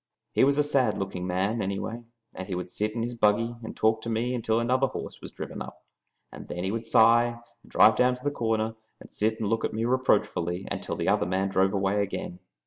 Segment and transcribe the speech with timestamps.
[0.31, 2.01] He was a sad looking man, anyway,
[2.33, 5.29] and he would sit in his buggy and talk to me until another horse was
[5.29, 5.83] driven up,
[6.31, 9.63] and then he would sigh and drive down to the corner, and sit and look
[9.63, 12.39] at me reproachfully until the other man drove away again.